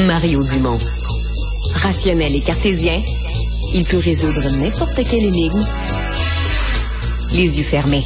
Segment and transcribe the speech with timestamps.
[0.00, 0.78] Mario Dumont.
[1.74, 3.00] Rationnel et cartésien,
[3.74, 5.66] il peut résoudre n'importe quelle énigme
[7.32, 8.02] les yeux fermés.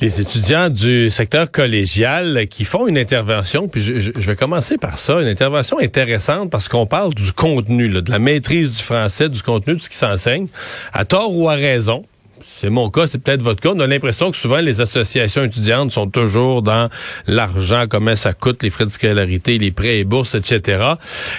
[0.00, 5.20] Les étudiants du secteur collégial qui font une intervention, puis je, vais commencer par ça,
[5.20, 9.74] une intervention intéressante parce qu'on parle du contenu, de la maîtrise du français, du contenu
[9.74, 10.46] de ce qui s'enseigne,
[10.92, 12.04] à tort ou à raison
[12.46, 13.70] c'est mon cas, c'est peut-être votre cas.
[13.74, 16.88] On a l'impression que souvent les associations étudiantes sont toujours dans
[17.26, 20.94] l'argent, comment ça coûte, les frais de scolarité, les prêts et bourses, etc.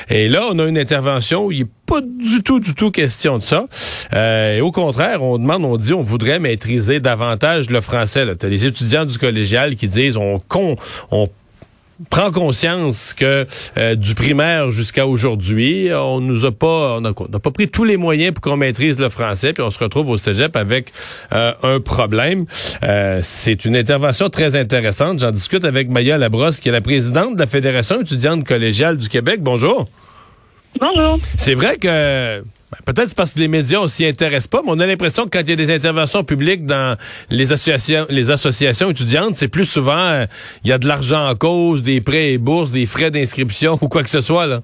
[0.10, 3.38] Et là, on a une intervention où il n'est pas du tout, du tout question
[3.38, 3.66] de ça.
[4.14, 8.26] Euh, au contraire, on demande, on dit, on voudrait maîtriser davantage le français.
[8.38, 10.76] Tu as les étudiants du collégial qui disent, on, con,
[11.12, 11.30] on
[12.10, 13.46] prend conscience que
[13.78, 17.98] euh, du primaire jusqu'à aujourd'hui, on nous a pas, on n'a pas pris tous les
[17.98, 20.92] moyens pour qu'on maîtrise le français, puis on se retrouve au cégep avec
[21.34, 22.46] euh, un problème.
[22.84, 25.20] Euh, c'est une intervention très intéressante.
[25.20, 29.10] J'en discute avec Maya Labrosse, qui est la présidente de la Fédération étudiante collégiale du
[29.10, 29.42] Québec.
[29.42, 29.88] Bonjour.
[30.80, 31.18] Bonjour.
[31.38, 34.80] C'est vrai que ben, peut-être parce que les médias on s'y intéressent pas, mais on
[34.80, 36.98] a l'impression que quand il y a des interventions publiques dans
[37.30, 40.26] les associations, les associations étudiantes, c'est plus souvent euh,
[40.64, 43.88] il y a de l'argent en cause, des prêts et bourses, des frais d'inscription ou
[43.88, 44.62] quoi que ce soit là.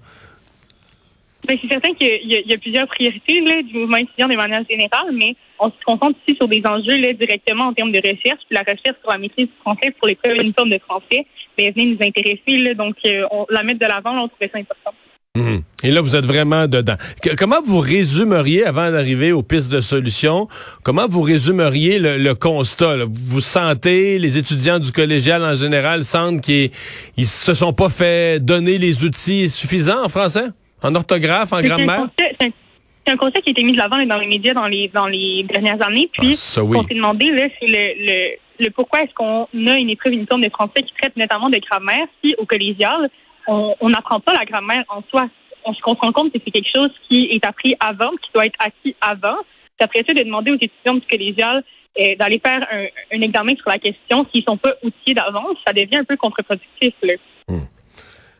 [1.47, 5.35] Ben, c'est certain qu'il y, a plusieurs priorités du mouvement étudiant de manière générale, mais
[5.59, 8.41] on se concentre ici sur des enjeux là, directement en termes de recherche.
[8.47, 11.25] Puis la recherche sur la maîtrise du français pour les preuves uniformes de français,
[11.57, 12.75] ben, venait nous intéresser.
[12.75, 14.93] donc, euh, on la mettre de l'avant, on trouvait ça important.
[15.37, 15.61] Mhm.
[15.83, 16.95] Et là, vous êtes vraiment dedans.
[17.37, 20.49] comment vous résumeriez, avant d'arriver aux pistes de solutions,
[20.83, 23.05] comment vous résumeriez le, constat?
[23.07, 26.71] Vous sentez, les étudiants du collégial en général sentent qu'ils
[27.17, 30.47] ne se sont pas fait donner les outils suffisants en français,
[30.83, 32.07] en orthographe, en grammaire?
[32.19, 35.07] C'est un constat qui a été mis de l'avant dans les médias dans les dans
[35.07, 36.09] les dernières années.
[36.11, 37.25] Puis, ah, on s'est demandé,
[37.59, 41.49] c'est le, le, pourquoi est-ce qu'on a une épreuve uniforme de français qui traite notamment
[41.49, 43.09] de grammaire si au collégial,
[43.47, 45.27] on n'apprend pas la grammaire en soi.
[45.65, 48.57] On se rend compte que c'est quelque chose qui est appris avant, qui doit être
[48.59, 49.37] acquis avant.
[49.77, 51.63] C'est après ça de demander aux étudiants du collégial
[51.99, 52.65] euh, d'aller faire
[53.11, 55.57] un, examen sur la question s'ils sont pas outillés d'avance.
[55.65, 56.93] Ça devient un peu contre-productif.
[57.49, 57.59] Hmm.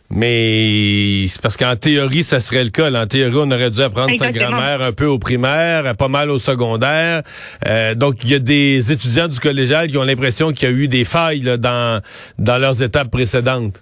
[0.10, 2.92] Mais c'est parce qu'en théorie, ça serait le cas.
[2.92, 6.40] En théorie, on aurait dû apprendre sa grammaire un peu au primaire, pas mal au
[6.40, 7.24] secondaire.
[7.68, 10.76] Euh, donc, il y a des étudiants du collégial qui ont l'impression qu'il y a
[10.76, 12.02] eu des failles dans,
[12.40, 13.82] dans leurs étapes précédentes.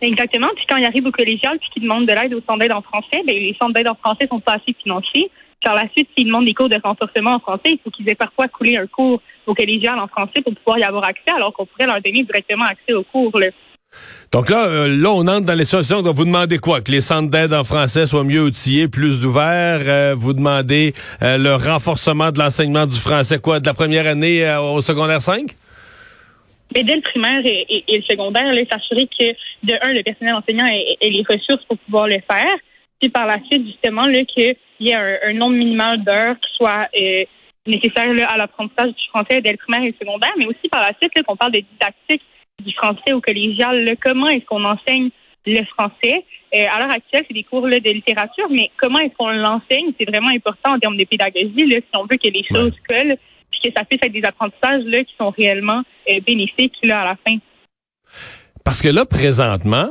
[0.00, 0.48] Exactement.
[0.56, 2.82] Puis quand ils arrivent au collégial puis qu'ils demandent de l'aide au centre d'aide en
[2.82, 5.30] français, ben, les centres d'aide en français sont pas assez financiers.
[5.62, 8.14] Par la suite, s'ils demandent des cours de renforcement en français, il faut qu'ils aient
[8.14, 11.66] parfois coulé un cours au collégial en français pour pouvoir y avoir accès, alors qu'on
[11.66, 13.30] pourrait leur donner directement accès au cours.
[14.32, 16.00] Donc là, euh, là, on entre dans les solutions.
[16.00, 16.80] Donc, vous demandez quoi?
[16.80, 19.82] Que les centres d'aide en français soient mieux outillés, plus ouverts.
[19.82, 24.48] Euh, vous demandez euh, le renforcement de l'enseignement du français, quoi, de la première année
[24.62, 25.56] au secondaire 5?
[26.74, 29.32] Mais dès le primaire et, le secondaire, s'assurer que,
[29.64, 32.56] de un, le personnel enseignant ait, les ressources pour pouvoir le faire.
[33.00, 37.24] Puis par la suite, justement, qu'il y ait un, nombre minimal d'heures qui soit euh,
[37.66, 40.92] nécessaire à l'apprentissage du français dès le primaire et le secondaire, mais aussi par la
[41.00, 42.22] suite qu'on parle de didactique
[42.64, 43.96] du français au collégial.
[44.02, 45.10] comment est-ce qu'on enseigne
[45.46, 46.24] le français?
[46.54, 49.92] Euh, à l'heure actuelle, c'est des cours de littérature, mais comment est-ce qu'on l'enseigne?
[49.98, 53.16] C'est vraiment important en termes de pédagogie, là, si on veut que les choses collent
[53.60, 57.04] puis que ça puisse être des apprentissages là, qui sont réellement euh, bénéfiques là, à
[57.04, 57.36] la fin.
[58.64, 59.90] Parce que là, présentement,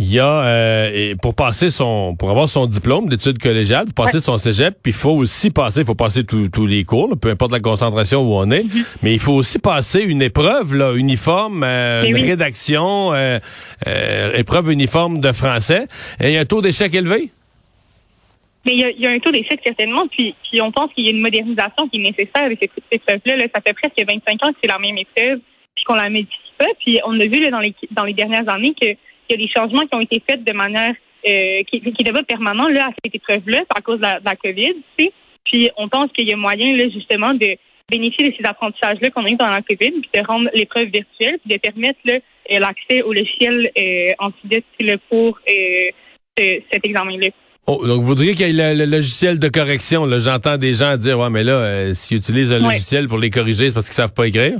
[0.00, 4.20] il y a euh, pour passer son pour avoir son diplôme d'études collégiales, pour passer
[4.20, 7.50] son cégep, puis il faut aussi passer, il faut passer tous les cours, peu importe
[7.50, 8.84] la concentration où on est, mhm.
[9.02, 13.12] mais il faut aussi passer une épreuve là, uniforme, euh, une rédaction,
[14.34, 15.88] épreuve uniforme de français.
[16.20, 17.32] Et il y a un taux d'échec élevé?
[18.68, 21.12] Mais il y a, un taux d'échec certainement, puis, puis on pense qu'il y a
[21.12, 23.46] une modernisation qui est nécessaire de cette épreuve-là.
[23.54, 25.40] Ça fait presque 25 ans que c'est la même épreuve,
[25.74, 26.66] puis qu'on la modifie pas.
[26.78, 28.98] Puis on a vu là, dans, les, dans les dernières années qu'il
[29.30, 30.92] y a des changements qui ont été faits de manière
[31.26, 34.36] euh, qui, qui pas permanent là, à cette épreuve-là à cause de la, de la
[34.36, 34.74] COVID.
[35.44, 37.56] Puis on pense qu'il y a moyen là, justement de
[37.90, 41.38] bénéficier de ces apprentissages-là qu'on a eu dans la COVID, puis de rendre l'épreuve virtuelle,
[41.38, 42.18] puis de permettre euh,
[42.58, 44.64] l'accès au logiciel euh, antidote
[45.08, 47.28] pour euh, cet examen-là.
[47.70, 50.08] Oh, donc, vous diriez qu'il y a le, logiciel de correction.
[50.18, 53.68] J'entends des gens dire, ouais, mais là, euh, s'ils utilisent un logiciel pour les corriger,
[53.68, 54.58] c'est parce qu'ils savent pas écrire?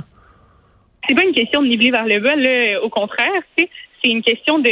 [1.07, 2.79] C'est pas une question de niveler vers le bas, là.
[2.83, 3.67] Au contraire, c'est
[4.03, 4.69] une question de,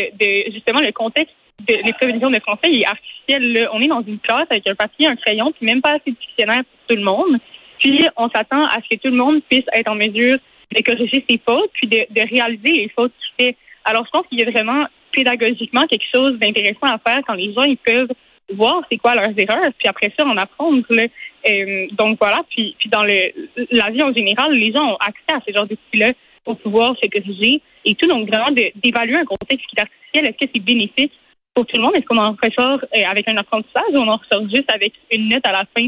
[0.53, 1.33] justement, le contexte
[1.67, 3.69] de l'épreuve de français il est artificiel.
[3.73, 6.15] On est dans une classe avec un papier, un crayon, puis même pas assez de
[6.15, 7.39] dictionnaire pour tout le monde.
[7.79, 10.37] Puis, on s'attend à ce que tout le monde puisse être en mesure
[10.75, 13.57] de corriger ses fautes, puis de, de réaliser les fautes qu'il fait.
[13.83, 17.53] Alors, je pense qu'il y a vraiment pédagogiquement quelque chose d'intéressant à faire quand les
[17.53, 18.11] gens ils peuvent
[18.53, 20.83] voir c'est quoi leurs erreurs, puis après ça, en apprendre.
[20.91, 23.31] Euh, donc voilà, puis, puis dans le,
[23.71, 26.13] la vie en général, les gens ont accès à ce genre d'outils-là.
[26.47, 28.07] pour pouvoir se corriger et tout.
[28.07, 30.25] Donc, vraiment, d'évaluer un contexte qui est artificiel.
[30.27, 31.11] Est-ce que c'est bénéfique
[31.53, 31.95] pour tout le monde?
[31.95, 35.27] Est-ce qu'on en ressort euh, avec un apprentissage ou on en ressort juste avec une
[35.27, 35.87] note à la fin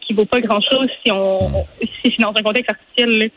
[0.00, 1.38] qui vaut pas grand-chose si on
[1.80, 3.30] si c'est dans un contexte artificiel?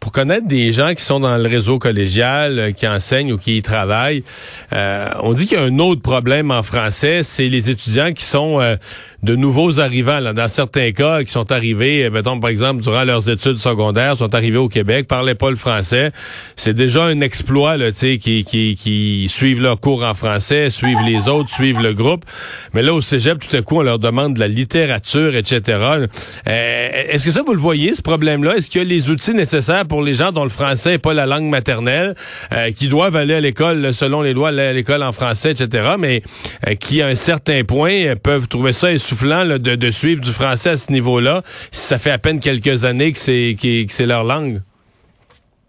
[0.00, 3.58] Pour connaître des gens qui sont dans le réseau collégial, euh, qui enseignent ou qui
[3.58, 4.24] y travaillent,
[4.72, 8.24] euh, on dit qu'il y a un autre problème en français, c'est les étudiants qui
[8.24, 8.76] sont euh,
[9.22, 10.18] de nouveaux arrivants.
[10.18, 14.34] Là, dans certains cas, qui sont arrivés, mettons par exemple durant leurs études secondaires, sont
[14.34, 16.12] arrivés au Québec, parlaient pas le français.
[16.56, 21.02] C'est déjà un exploit, tu sais, qui, qui, qui suivent leur cours en français, suivent
[21.04, 22.24] les autres, suivent le groupe.
[22.72, 26.06] Mais là, au cégep, tout à coup, on leur demande de la littérature, etc.
[26.46, 28.56] Est-ce que ça, vous le voyez, ce problème-là?
[28.56, 31.12] Est-ce qu'il y a les outils nécessaires pour les gens dont le français n'est pas
[31.12, 32.14] la langue maternelle,
[32.52, 35.96] euh, qui doivent aller à l'école selon les lois, aller à l'école en français, etc.,
[35.98, 36.22] mais
[36.66, 40.30] euh, qui, à un certain point, euh, peuvent trouver ça essoufflant de, de, suivre du
[40.30, 41.42] français à ce niveau-là,
[41.72, 44.60] si ça fait à peine quelques années que c'est que c'est leur langue.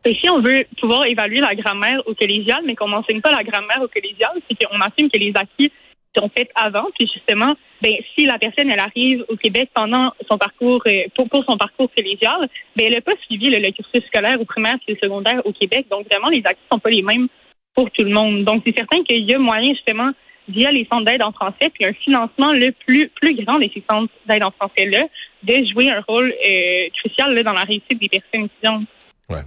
[0.05, 3.81] Si on veut pouvoir évaluer la grammaire au collégial, mais qu'on n'enseigne pas la grammaire
[3.83, 5.71] au collégial, c'est qu'on assume que les acquis
[6.15, 6.85] sont faites avant.
[6.97, 11.29] Puis justement, ben si la personne elle arrive au Québec pendant son parcours euh, pour,
[11.29, 14.93] pour son parcours collégial, ben elle n'a pas suivi le, cursus scolaire au primaire et
[14.93, 15.85] au secondaire au Québec.
[15.89, 17.27] Donc vraiment les acquis sont pas les mêmes
[17.75, 18.43] pour tout le monde.
[18.43, 20.11] Donc c'est certain qu'il y a moyen justement
[20.47, 23.83] via les centres d'aide en français puis un financement le plus plus grand de ces
[23.89, 25.03] centres d'aide en français là
[25.43, 28.87] de jouer un rôle euh, crucial là, dans la réussite des personnes étudiantes.
[29.29, 29.43] Ouais.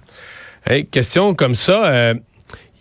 [0.66, 1.92] Hey, question comme ça.
[1.92, 2.14] Euh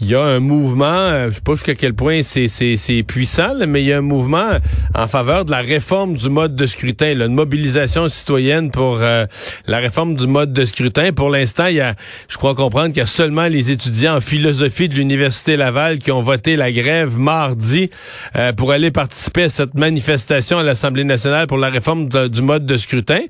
[0.03, 3.83] il y a un mouvement, euh, je sais pas jusqu'à quel point c'est, puissant, mais
[3.83, 4.57] il y a un mouvement
[4.93, 9.25] en faveur de la réforme du mode de scrutin, là, une mobilisation citoyenne pour euh,
[9.65, 11.13] la réforme du mode de scrutin.
[11.13, 11.95] Pour l'instant, il y a,
[12.27, 16.11] je crois comprendre qu'il y a seulement les étudiants en philosophie de l'Université Laval qui
[16.11, 17.89] ont voté la grève mardi
[18.35, 22.65] euh, pour aller participer à cette manifestation à l'Assemblée nationale pour la réforme du mode
[22.65, 23.21] de scrutin.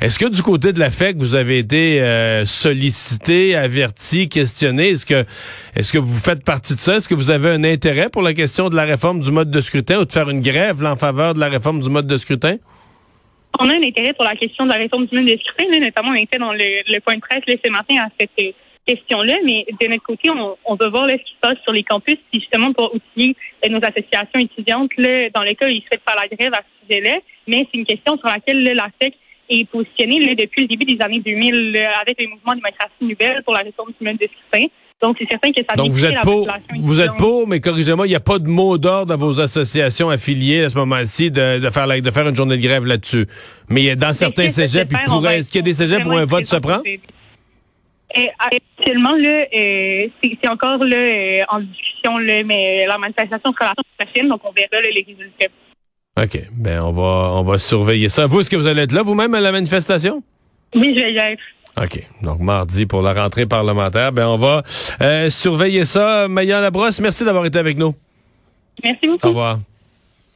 [0.00, 2.02] Est-ce que du côté de la FEC, vous avez été
[2.46, 4.90] sollicité, averti, questionné?
[4.90, 5.24] Est-ce que,
[5.76, 6.96] est-ce que vous vous faites partie de ça?
[6.96, 9.60] Est-ce que vous avez un intérêt pour la question de la réforme du mode de
[9.60, 12.56] scrutin ou de faire une grève en faveur de la réforme du mode de scrutin?
[13.60, 15.78] On a un intérêt pour la question de la réforme du mode de scrutin.
[15.78, 18.52] notamment, on était dans le, point de presse ce matin à cette euh,
[18.86, 22.16] question-là, mais de notre côté, on, veut voir ce qui se passe sur les campus,
[22.30, 23.36] puis justement pour outiller
[23.66, 24.90] euh, nos associations étudiantes
[25.34, 27.18] dans lesquelles ils souhaitent faire la grève à ce sujet-là.
[27.46, 29.12] Mais c'est une question sur laquelle la FEC
[29.50, 33.60] est positionnée depuis le début des années 2000 avec le mouvement démocratie nouvelle pour la
[33.60, 34.66] réforme du mode de scrutin.
[35.02, 36.48] Donc, c'est certain que ça Donc, vous êtes pour,
[36.78, 40.08] vous êtes pour, mais corrigez-moi, il n'y a pas de mot d'ordre à vos associations
[40.08, 43.26] affiliées à ce moment-ci de, de, faire, de faire une journée de grève là-dessus.
[43.68, 46.46] Mais dans certains cégeps, il pourrait, est-ce qu'il y a des cégeps où un vote
[46.46, 46.80] se prend?
[48.38, 54.04] actuellement, là, euh, c'est encore là, euh, en discussion, là, mais la manifestation sera la
[54.06, 55.52] prochaine, donc on verra les résultats.
[56.22, 56.48] OK.
[56.52, 58.26] Ben, on va, on va surveiller ça.
[58.26, 60.22] Vous, est-ce que vous allez être là vous-même à la manifestation?
[60.74, 61.42] Oui, je vais y être.
[61.82, 62.08] OK.
[62.22, 64.12] Donc, mardi pour la rentrée parlementaire.
[64.12, 64.62] Ben, on va
[65.02, 66.26] euh, surveiller ça.
[66.28, 67.94] Maya Labrosse, merci d'avoir été avec nous.
[68.82, 69.26] Merci beaucoup.
[69.26, 69.58] Au revoir.